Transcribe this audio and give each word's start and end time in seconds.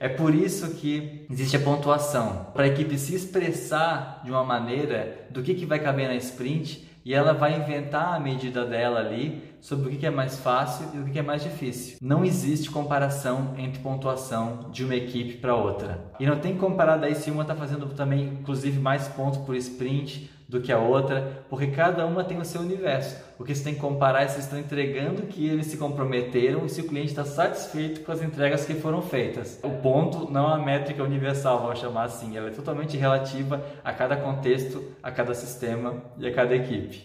É 0.00 0.08
por 0.08 0.34
isso 0.34 0.74
que 0.76 1.26
existe 1.30 1.56
a 1.56 1.60
pontuação, 1.60 2.46
para 2.54 2.64
a 2.64 2.68
equipe 2.68 2.96
se 2.96 3.14
expressar 3.14 4.22
de 4.24 4.30
uma 4.30 4.44
maneira 4.44 5.26
do 5.30 5.42
que, 5.42 5.54
que 5.54 5.66
vai 5.66 5.80
caber 5.80 6.06
na 6.06 6.14
sprint 6.14 6.86
e 7.04 7.14
ela 7.14 7.32
vai 7.32 7.56
inventar 7.58 8.14
a 8.14 8.20
medida 8.20 8.64
dela 8.64 9.00
ali 9.00 9.42
sobre 9.60 9.88
o 9.88 9.98
que 9.98 10.06
é 10.06 10.10
mais 10.10 10.38
fácil 10.38 10.86
e 10.94 10.98
o 10.98 11.04
que 11.06 11.18
é 11.18 11.22
mais 11.22 11.42
difícil. 11.42 11.98
Não 12.00 12.24
existe 12.24 12.70
comparação 12.70 13.54
entre 13.56 13.80
pontuação 13.80 14.70
de 14.70 14.84
uma 14.84 14.94
equipe 14.94 15.38
para 15.38 15.54
outra. 15.54 16.04
E 16.20 16.26
não 16.26 16.38
tem 16.38 16.54
que 16.54 16.60
comparar 16.60 16.96
daí 16.96 17.14
se 17.14 17.30
uma 17.30 17.42
está 17.42 17.54
fazendo 17.54 17.86
também, 17.94 18.38
inclusive, 18.40 18.78
mais 18.78 19.08
pontos 19.08 19.38
por 19.40 19.56
sprint 19.56 20.30
do 20.48 20.62
que 20.62 20.72
a 20.72 20.78
outra, 20.78 21.44
porque 21.50 21.66
cada 21.66 22.06
uma 22.06 22.24
tem 22.24 22.38
o 22.38 22.44
seu 22.44 22.62
universo. 22.62 23.22
O 23.38 23.44
que 23.44 23.54
você 23.54 23.62
tem 23.62 23.74
que 23.74 23.80
comparar 23.80 24.22
é 24.22 24.28
se 24.28 24.40
estão 24.40 24.58
entregando 24.58 25.22
que 25.22 25.46
eles 25.46 25.66
se 25.66 25.76
comprometeram 25.76 26.64
e 26.64 26.70
se 26.70 26.80
o 26.80 26.88
cliente 26.88 27.08
está 27.08 27.24
satisfeito 27.24 28.00
com 28.00 28.10
as 28.10 28.22
entregas 28.22 28.64
que 28.64 28.74
foram 28.74 29.02
feitas. 29.02 29.60
O 29.62 29.68
ponto 29.68 30.32
não 30.32 30.44
é 30.44 30.54
uma 30.54 30.64
métrica 30.64 31.04
universal, 31.04 31.60
vamos 31.60 31.78
chamar 31.78 32.04
assim, 32.04 32.34
ela 32.36 32.48
é 32.48 32.50
totalmente 32.50 32.96
relativa 32.96 33.62
a 33.84 33.92
cada 33.92 34.16
contexto, 34.16 34.82
a 35.02 35.10
cada 35.10 35.34
sistema 35.34 36.02
e 36.16 36.26
a 36.26 36.32
cada 36.32 36.56
equipe. 36.56 36.97